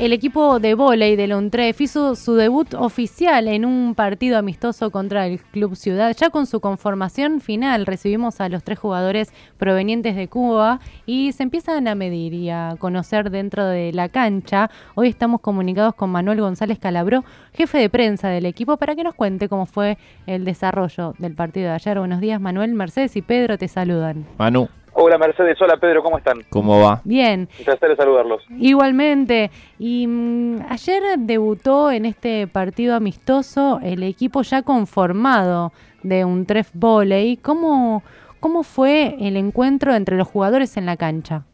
[0.00, 5.26] El equipo de vóley de Lontref hizo su debut oficial en un partido amistoso contra
[5.26, 6.16] el Club Ciudad.
[6.16, 11.42] Ya con su conformación final recibimos a los tres jugadores provenientes de Cuba y se
[11.42, 14.70] empiezan a medir y a conocer dentro de la cancha.
[14.94, 17.22] Hoy estamos comunicados con Manuel González Calabró,
[17.52, 21.68] jefe de prensa del equipo, para que nos cuente cómo fue el desarrollo del partido
[21.68, 21.98] de ayer.
[21.98, 24.24] Buenos días Manuel, Mercedes y Pedro te saludan.
[24.38, 24.70] Manu.
[25.02, 26.42] Hola Mercedes, hola Pedro, ¿cómo están?
[26.50, 27.00] ¿Cómo va?
[27.04, 27.48] Bien.
[27.58, 28.44] Un placer saludarlos.
[28.58, 29.50] Igualmente.
[29.78, 35.72] Y mm, ayer debutó en este partido amistoso el equipo ya conformado
[36.02, 37.38] de un Tref Volley.
[37.38, 38.02] ¿Cómo,
[38.40, 41.44] ¿Cómo fue el encuentro entre los jugadores en la cancha?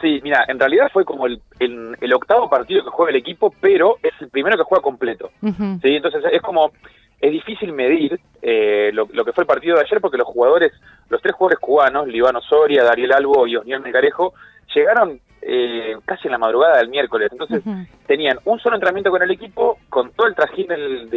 [0.00, 3.98] Sí, mira, en realidad fue como el, el, octavo partido que juega el equipo, pero
[4.02, 5.30] es el primero que juega completo.
[5.42, 5.96] ¿sí?
[5.96, 6.72] Entonces es como
[7.20, 10.72] es difícil medir eh, lo, que fue el partido de ayer porque los jugadores,
[11.10, 14.32] los tres jugadores cubanos, Libano Soria, Dariel Albo y Osniel Megarejo,
[14.74, 17.28] llegaron eh, casi en la madrugada del miércoles.
[17.30, 17.62] Entonces
[18.06, 21.10] tenían un solo entrenamiento con el equipo, con todo el trajín del,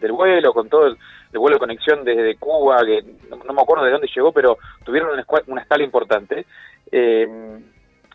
[0.00, 0.96] del, vuelo, con todo el,
[1.34, 5.26] vuelo de conexión desde Cuba, que no, me acuerdo de dónde llegó, pero tuvieron una,
[5.46, 6.46] una escala importante.
[6.90, 7.28] Eh,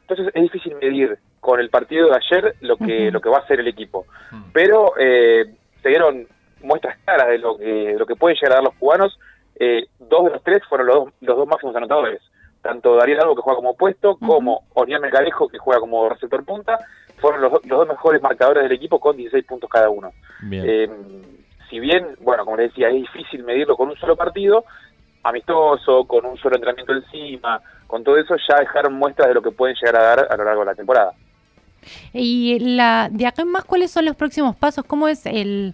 [0.01, 3.41] entonces es difícil medir con el partido de ayer lo que, lo que va a
[3.41, 4.07] hacer el equipo.
[4.51, 6.27] Pero se dieron
[6.61, 9.19] muestras claras de lo que, lo que pueden llegar a dar los cubanos.
[9.57, 12.21] Eh, dos de los tres fueron los dos, los dos máximos anotadores.
[12.61, 16.79] Tanto Dariel Albo, que juega como opuesto, como Orián Mercadejo, que juega como receptor punta,
[17.17, 20.11] fueron los, los, dos mejores marcadores del equipo con 16 puntos cada uno.
[20.51, 20.89] Eh,
[21.69, 24.65] si bien, bueno, como les decía, es difícil medirlo con un solo partido,
[25.23, 29.51] amistoso, con un solo entrenamiento encima, con todo eso ya dejaron muestras de lo que
[29.51, 31.13] pueden llegar a dar a lo largo de la temporada.
[32.13, 34.85] Y la, de acá en más, ¿cuáles son los próximos pasos?
[34.85, 35.73] ¿Cómo es el,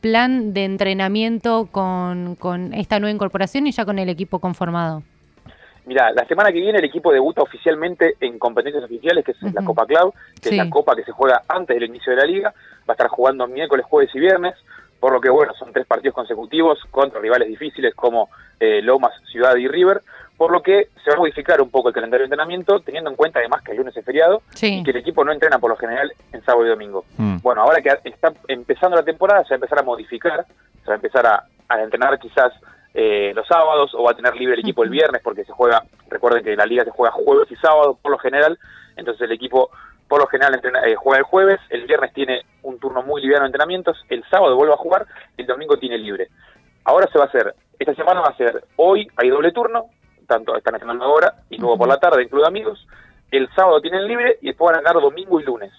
[0.00, 2.36] plan de entrenamiento con,
[2.74, 5.02] esta nueva incorporación y ya con el equipo conformado?
[5.86, 9.62] Mira, la semana que viene el equipo debuta oficialmente en competencias oficiales, que es la
[9.62, 12.54] Copa Club, que es la copa que se juega antes del inicio de la liga.
[12.88, 14.54] Va a estar jugando miércoles, jueves y viernes,
[14.98, 19.54] por lo que bueno, son tres partidos consecutivos contra rivales difíciles como eh, Lomas, Ciudad
[19.56, 20.00] y River
[20.36, 23.16] por lo que se va a modificar un poco el calendario de entrenamiento, teniendo en
[23.16, 25.76] cuenta además que el lunes es feriado y que el equipo no entrena por lo
[25.76, 27.04] general en sábado y domingo.
[27.16, 27.38] Mm.
[27.40, 30.44] Bueno, ahora que está empezando la temporada, se va a empezar a modificar,
[30.82, 31.44] se va a empezar a,
[31.80, 32.52] entrenar quizás
[32.94, 35.82] eh, los sábados o va a tener libre el equipo el viernes porque se juega,
[36.08, 38.58] recuerden que la liga se juega jueves y sábados por lo general,
[38.96, 39.70] entonces el equipo
[40.08, 43.48] por lo general eh, juega el jueves, el viernes tiene un turno muy liviano de
[43.48, 45.06] entrenamientos, el sábado vuelve a jugar,
[45.36, 46.28] el domingo tiene libre.
[46.84, 49.86] Ahora se va a hacer, esta semana va a ser, hoy hay doble turno,
[50.26, 52.86] tanto están entrenando ahora y luego por la tarde en Club Amigos.
[53.30, 55.72] El sábado tienen libre y después van a ganar domingo y lunes.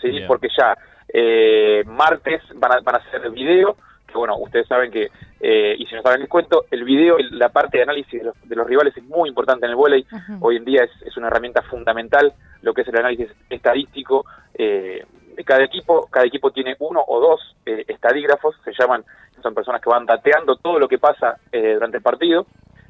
[0.00, 0.20] ¿sí?
[0.26, 0.76] Porque ya
[1.08, 3.76] eh, martes van a, van a hacer el video,
[4.06, 5.10] que bueno, ustedes saben que,
[5.40, 8.66] eh, y si no saben les cuento, el video, la parte de análisis de los,
[8.66, 10.06] rivales es muy importante en el volei.
[10.40, 12.32] Hoy en día es, es, una herramienta fundamental
[12.62, 14.24] lo que es el análisis estadístico
[14.54, 15.04] eh,
[15.36, 16.08] de cada equipo.
[16.10, 19.04] Cada equipo tiene uno o dos estadígrafos, se llaman,
[19.42, 22.46] son personas que van dateando todo lo que pasa durante el partido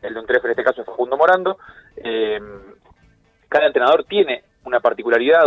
[0.07, 1.59] el de un trefe en este caso es Facundo Morando.
[1.97, 2.41] Eh,
[3.49, 5.45] cada entrenador tiene una particularidad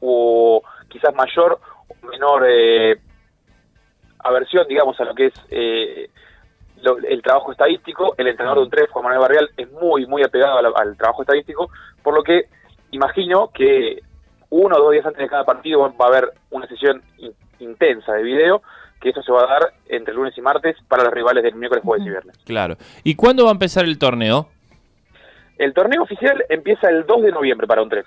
[0.00, 1.58] o, quizás mayor
[1.88, 2.98] o menor eh,
[4.18, 6.10] aversión, digamos, a lo que es eh,
[7.08, 8.14] el trabajo estadístico.
[8.18, 11.70] El entrenador de un trefe, Juan Manuel Barrial, es muy, muy apegado al, trabajo estadístico,
[12.02, 12.46] por lo que
[12.90, 14.02] imagino que
[14.50, 17.02] uno o dos días antes de cada partido va a haber una sesión
[17.58, 18.62] intensa de video
[19.02, 21.84] que eso se va a dar entre lunes y martes para los rivales del miércoles,
[21.84, 22.38] jueves y viernes.
[22.44, 22.76] Claro.
[23.04, 24.48] ¿Y cuándo va a empezar el torneo?
[25.58, 28.06] El torneo oficial empieza el 2 de noviembre para un tres.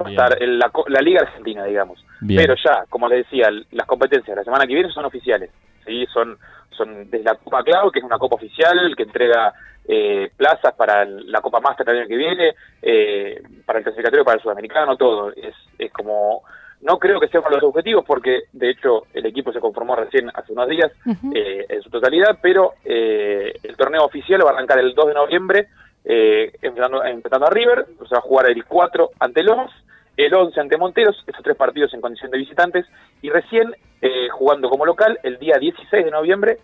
[0.00, 0.70] Va a estar en la,
[1.02, 2.04] Liga Argentina, digamos.
[2.26, 5.50] Pero ya, como les decía, las competencias la semana que viene son oficiales.
[5.84, 6.06] ¿sí?
[6.12, 6.38] Son,
[6.70, 9.52] son desde la Copa Clau, que es una copa oficial que entrega
[9.86, 14.36] eh, plazas para la Copa Master el año que viene, eh, para el clasificatorio, para
[14.36, 15.30] el sudamericano, todo.
[15.32, 16.42] Es, es como
[16.82, 19.96] no creo que sea uno de los objetivos porque, de hecho, el equipo se conformó
[19.96, 20.90] recién hace unos días
[21.34, 25.14] eh, en su totalidad, pero eh, el torneo oficial va a arrancar el 2 de
[25.14, 25.68] noviembre
[26.04, 29.70] eh, empezando, a River, o sea, va a jugar el 4 ante Lomas,
[30.16, 32.86] el 11 ante Monteros, esos tres partidos en condición de visitantes,
[33.22, 36.58] y recién eh, jugando como local el día 16 de noviembre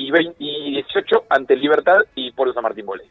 [0.00, 3.06] y, 18 ante Libertad y Pueblo San Martín Voley.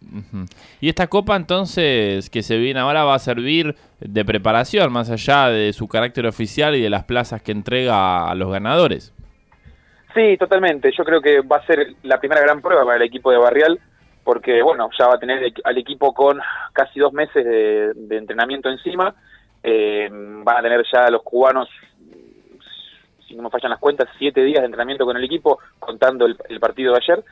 [0.82, 5.50] Y esta copa entonces que se viene ahora va a servir de preparación, más allá
[5.50, 9.14] de su carácter oficial y de las plazas que entrega a los ganadores.
[10.16, 10.92] Sí, totalmente.
[10.98, 13.80] Yo creo que va a ser la primera gran prueba para el equipo de Barrial,
[14.24, 16.40] porque bueno, ya va a tener al equipo con
[16.74, 19.14] casi dos meses de, entrenamiento encima.
[19.62, 21.70] Eh, van a tener ya los cubanos
[23.30, 26.60] si no me fallan las cuentas, siete días de entrenamiento con el equipo, contando el,
[26.60, 27.24] partido de ayer.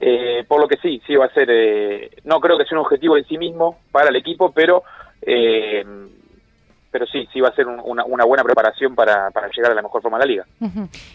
[0.00, 2.84] Eh, por lo que sí, sí va a ser, eh, no creo que sea un
[2.84, 4.82] objetivo en sí mismo para el equipo, pero,
[5.22, 5.84] eh,
[6.96, 10.16] pero sí, sí va a ser una, buena preparación para, llegar a la mejor forma
[10.16, 10.46] de la liga.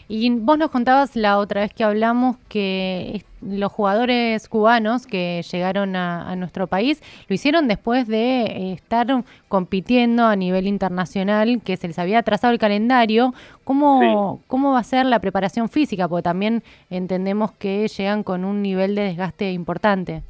[0.08, 5.96] Y vos nos contabas la otra vez que hablamos que los jugadores cubanos que llegaron
[5.96, 9.08] a, nuestro país lo hicieron después de eh, estar
[9.48, 13.34] compitiendo a nivel internacional, que se les había trazado el calendario.
[13.64, 16.08] ¿Cómo, ¿Cómo va a ser la preparación física?
[16.08, 16.62] Porque también
[16.92, 20.22] entendemos que llegan con un nivel de desgaste importante.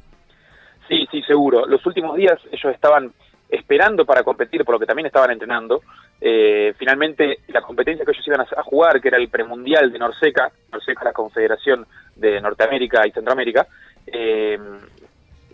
[0.88, 1.66] Sí, sí, seguro.
[1.66, 3.12] Los últimos días ellos estaban
[3.52, 5.82] esperando para competir, por lo que también estaban entrenando.
[6.18, 10.50] Eh, finalmente, la competencia que ellos iban a, jugar, que era el premundial de Norseca,
[10.72, 13.66] Norseca la Confederación de Norteamérica y Centroamérica,
[14.06, 14.58] eh,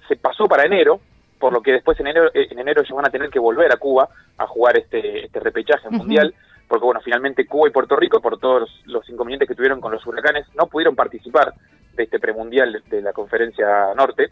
[0.07, 1.01] se pasó para enero,
[1.41, 3.73] por lo que después en enero, eh, en enero ellos van a tener que volver
[3.73, 4.09] a Cuba
[4.39, 6.33] a jugar este, este repechaje mundial,
[6.69, 10.07] porque bueno, finalmente Cuba y Puerto Rico, por todos los, inconvenientes que tuvieron con los
[10.07, 11.53] huracanes, no pudieron participar
[11.95, 14.29] de este premundial de la Conferencia Norte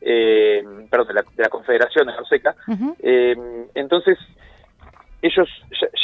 [0.00, 2.54] eh, perdón, de la, de la, Confederación de Norseca.
[3.00, 3.36] eh,
[3.74, 4.18] entonces,
[5.22, 5.48] ellos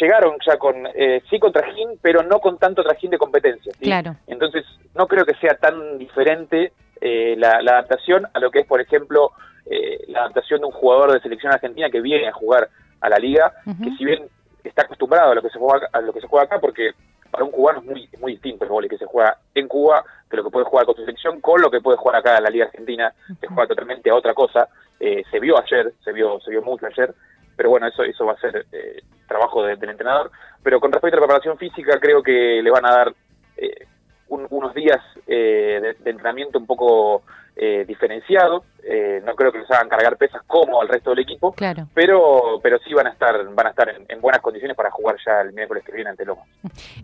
[0.01, 3.73] llegaron ya con, eh, sí con trajín, pero no con tanto trajín de competencia.
[3.81, 4.17] Claro.
[4.27, 8.81] Entonces, no creo que sea tan diferente eh, la, adaptación a lo que es, por
[8.81, 9.33] ejemplo,
[9.67, 12.69] eh, la adaptación de un jugador de selección argentina que viene a jugar
[13.01, 13.53] a la liga,
[13.83, 14.25] que si bien
[14.63, 16.93] está acostumbrado a lo que se juega, a lo que se juega acá, porque
[17.33, 20.37] para un cubano es muy, muy distinto el vóley que se juega en Cuba que
[20.37, 22.51] lo que puede jugar con su selección con lo que puede jugar acá en la
[22.51, 24.69] Liga Argentina, que juega totalmente a otra cosa.
[25.01, 27.13] Eh, se vio ayer, se vio, se vio mucho ayer,
[27.57, 30.31] pero bueno, eso, eso va a ser eh, trabajo del entrenador.
[30.63, 33.15] Pero con respecto a la preparación física, creo que le van a dar
[33.57, 33.87] eh,
[34.51, 37.23] unos días de, de, entrenamiento un poco
[37.55, 38.65] eh, diferenciado.
[38.83, 41.87] Eh, no creo que les hagan cargar pesas como al resto del equipo, claro.
[41.93, 45.43] pero pero sí van a estar van a estar en, buenas condiciones para jugar ya
[45.43, 46.47] el miércoles que viene ante Lomas.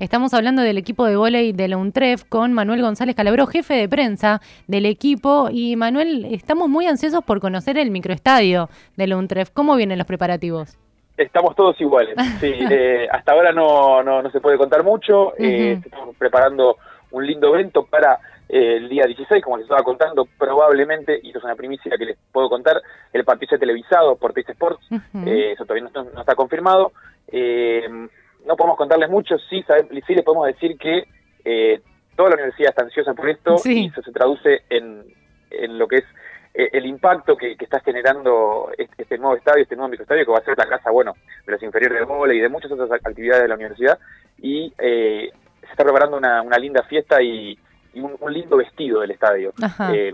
[0.01, 3.91] Estamos hablando del equipo de vóley de la UNTREF con Manuel González Calabró, jefe de
[3.91, 5.49] prensa del equipo.
[5.53, 9.51] Y Manuel, estamos muy ansiosos por conocer el microestadio de la UNTREF.
[9.51, 10.79] ¿Cómo vienen los preparativos?
[11.19, 12.15] Estamos todos iguales.
[12.41, 15.37] Sí, eh, hasta ahora no, no, se puede contar mucho.
[15.37, 16.79] Estamos preparando
[17.11, 18.19] un lindo evento para
[18.49, 22.19] el día 16, como les estaba contando, probablemente, y eso es una primicia que les
[22.33, 22.81] puedo contar,
[23.13, 24.87] el partido sea televisado por Teis Sports,
[25.27, 26.93] eh, eso todavía no, está confirmado.
[27.31, 27.87] Eh,
[28.47, 29.63] no podemos contarles mucho, sí,
[30.07, 31.05] sí les podemos decir que
[31.45, 31.81] eh,
[32.17, 35.05] toda la universidad está ansiosa por esto y eso se traduce en,
[35.51, 36.05] en lo que es
[36.55, 40.57] el impacto que, está generando este, nuevo estadio, este nuevo microestadio, que va a ser
[40.57, 41.15] la casa, bueno,
[41.47, 43.99] de los inferiores de bola y de muchas otras actividades de la universidad,
[44.39, 44.73] y
[45.69, 47.59] se está preparando una, una linda fiesta y,
[47.95, 49.53] un, lindo vestido del estadio.
[49.93, 50.13] Eh,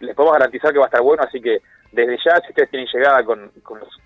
[0.00, 1.60] les podemos garantizar que va a estar bueno, así que
[1.92, 3.50] desde ya, si ustedes tienen llegada con,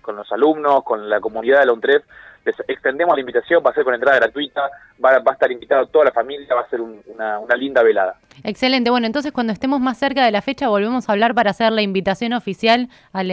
[0.07, 2.03] los, alumnos, con la comunidad de la UNTREF,
[2.43, 4.69] les extendemos la invitación, va a ser con entrada gratuita,
[5.03, 8.19] va, a estar invitado toda la familia, va a ser una, linda velada.
[8.43, 11.71] Excelente, bueno, entonces cuando estemos más cerca de la fecha volvemos a hablar para hacer
[11.71, 13.31] la invitación oficial al,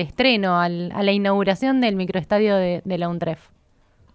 [0.00, 3.53] estreno, a la inauguración del microestadio de, de la UNTREF.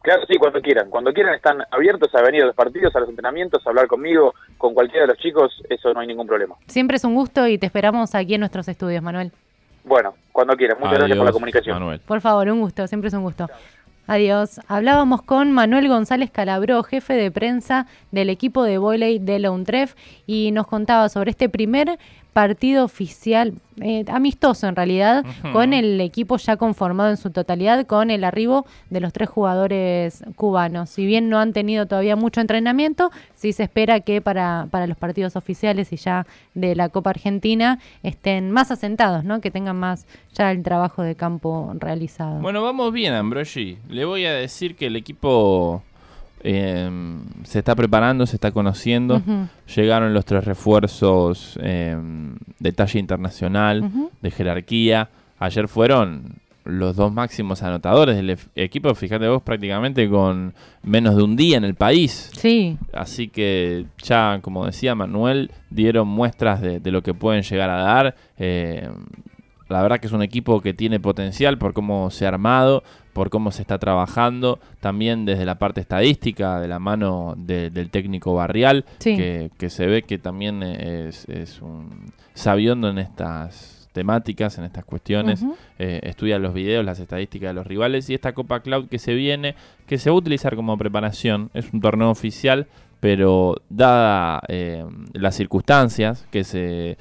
[0.01, 0.89] Claro, sí, cuando quieran.
[0.89, 4.33] Cuando quieran están abiertos a venir a los partidos, a los entrenamientos, a hablar conmigo,
[4.57, 6.55] con cualquiera de los chicos, eso no hay ningún problema.
[6.67, 9.31] Siempre es un gusto y te esperamos aquí en nuestros estudios, Manuel.
[9.83, 10.77] Bueno, cuando quieran.
[10.79, 11.79] Muchas gracias por la comunicación.
[11.79, 11.99] Manuel.
[11.99, 13.47] Por favor, un gusto, siempre es un gusto.
[14.07, 14.59] Adiós.
[14.67, 19.93] Hablábamos con Manuel González Calabró, jefe de prensa del equipo de volei de la UNTREF,
[20.25, 21.99] y nos contaba sobre este primer
[22.33, 28.11] partido oficial, eh, amistoso en realidad, con el equipo ya conformado en su totalidad, con
[28.11, 30.89] el arribo de los tres jugadores cubanos.
[30.89, 34.97] Si bien no han tenido todavía mucho entrenamiento, sí se espera que para, para los
[34.97, 39.41] partidos oficiales y ya de la Copa Argentina estén más asentados, ¿no?
[39.41, 42.39] que tengan más ya el trabajo de campo realizado.
[42.39, 43.77] Bueno, vamos bien, Ambrosi.
[43.89, 45.83] Le voy a decir que el equipo
[46.41, 49.21] Em, se está preparando, se está conociendo.
[49.75, 53.91] Llegaron los tres refuerzos em, de talla internacional,
[54.21, 55.09] de jerarquía.
[55.39, 60.53] Ayer fueron los dos máximos anotadores del equipo, fíjate vos, prácticamente con
[60.83, 62.29] menos de un día en el país.
[62.37, 62.77] Sí.
[62.93, 68.15] Así que ya, como decía Manuel, dieron muestras de, lo que pueden llegar a dar.
[68.37, 68.91] Em,
[69.69, 72.83] la verdad que es un equipo que tiene potencial por cómo se ha armado,
[73.13, 78.33] por cómo se está trabajando, también desde la parte estadística, de la mano del técnico
[78.33, 81.27] barrial, que, se ve que también es,
[81.61, 85.43] un sabiondo en estas temáticas, en estas cuestiones,
[85.79, 89.13] eh, estudia los videos, las estadísticas de los rivales y esta Copa Cloud que se
[89.13, 89.55] viene,
[89.87, 92.67] que se va a utilizar como preparación, es un torneo oficial,
[92.99, 96.97] pero dada eh, las circunstancias que se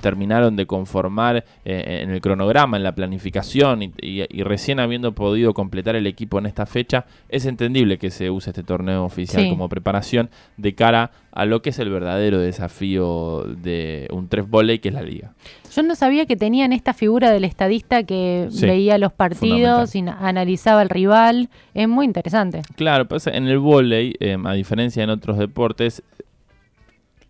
[0.00, 6.06] terminaron de conformar en el cronograma, en la planificación y, recién habiendo podido completar el
[6.06, 10.74] equipo en esta fecha, es entendible que se use este torneo oficial como preparación de
[10.74, 15.02] cara a lo que es el verdadero desafío de un tres volley que es la
[15.02, 15.34] liga.
[15.74, 20.82] Yo no sabía que tenían esta figura del estadista que veía los partidos y analizaba
[20.82, 21.48] el rival.
[21.74, 22.62] Es muy interesante.
[22.76, 26.02] Claro, pues en el volei, em, a diferencia en otros deportes,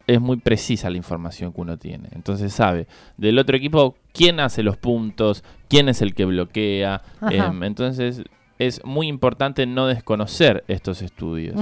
[0.09, 2.09] es muy precisa la información que uno tiene.
[2.13, 2.89] Entonces sabe
[3.19, 7.03] del otro equipo quién hace los puntos, quién es el que bloquea.
[7.31, 8.25] Em, entonces
[8.59, 11.55] es muy importante no desconocer estos estudios.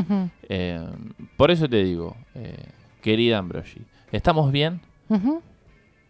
[0.49, 0.87] Em,
[1.37, 2.69] por eso te digo, eh,
[3.03, 3.81] querida Ambrosi,
[4.13, 4.81] ¿estamos bien?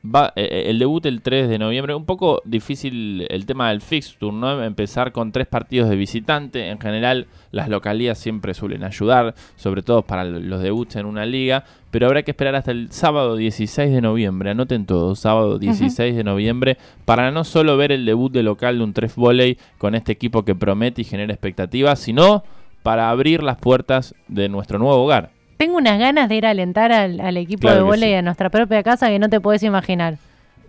[0.05, 3.81] Va, eh, eh, el debut el 3 de noviembre, un poco difícil el tema del
[3.81, 4.63] fixture, ¿no?
[4.63, 6.69] Empezar con tres partidos de visitante.
[6.69, 11.65] En general, las localías siempre suelen ayudar, sobre todo para los debuts en una liga.
[11.91, 16.25] Pero habrá que esperar hasta el sábado 16 de noviembre, anoten todos, sábado 16 de
[16.25, 20.13] noviembre, para no solo ver el debut de local de un 3 volley con este
[20.13, 22.45] equipo que promete y genera expectativas, sino
[22.83, 25.36] para abrir las puertas de nuestro nuevo hogar.
[25.57, 29.09] Tengo unas ganas de ir a alentar al, equipo de volei a nuestra propia casa
[29.09, 30.19] que no te puedes imaginar.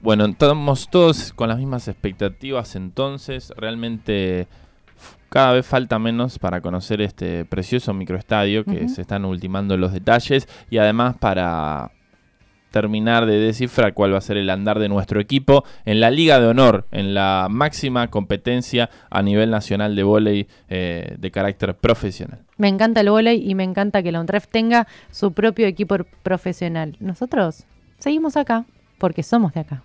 [0.02, 3.52] Bueno, estamos todos con las mismas expectativas entonces.
[3.58, 4.48] Realmente
[5.30, 10.48] cada vez falta menos para conocer este precioso microestadio que se están ultimando los detalles
[10.70, 11.92] y además para
[12.72, 16.40] terminar de descifrar cuál va a ser el andar de nuestro equipo en la Liga
[16.40, 22.40] de Honor, en la máxima competencia a nivel nacional de vóley eh, de carácter profesional.
[22.58, 26.96] Me encanta el vóley y me encanta que la UNTREF tenga su propio equipo profesional.
[27.00, 27.66] Nosotros
[28.00, 28.66] seguimos acá
[28.98, 29.84] porque somos de acá.